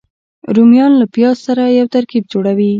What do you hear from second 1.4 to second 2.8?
سره یو ترکیب جوړوي